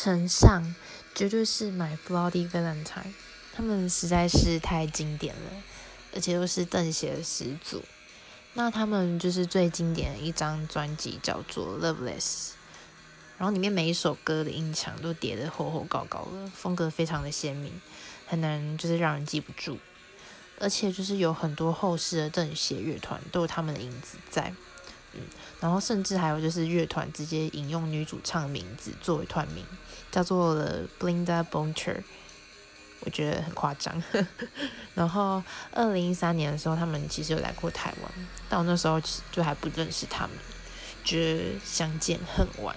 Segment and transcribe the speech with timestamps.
[0.00, 0.76] 城上
[1.12, 3.12] 绝对是买 Bloody Valentine，
[3.52, 5.50] 他们实在是太经典了，
[6.14, 7.82] 而且又是邓协的始祖。
[8.54, 12.50] 那他们就是最经典的一张专辑叫做 Loveless，
[13.38, 17.72] 然后里面每一首歌的音墙都叠得厚厚高高的，风格非常的鲜明，
[18.24, 19.78] 很难就是让人记不住。
[20.60, 24.54] 而且就是有很多后世的邓协乐团都有他们的影子在，
[25.14, 25.20] 嗯，
[25.60, 29.64] 然后甚至还有就是乐团直接引用女主唱名字作为团名，
[30.10, 32.02] 叫做了 Blinda Boncher。
[33.00, 34.02] 我觉得很夸张，
[34.94, 35.40] 然后
[35.72, 38.12] 二零一三年的时候，他们其实有来过台湾，
[38.48, 39.00] 但我那时候
[39.30, 40.36] 就还不认识他们，
[41.04, 42.74] 觉得相见恨晚。